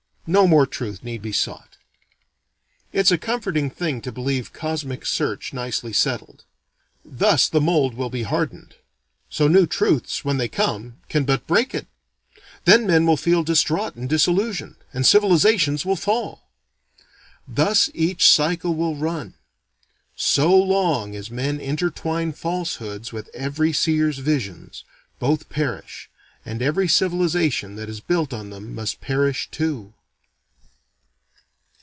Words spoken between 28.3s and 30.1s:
on them must perish too.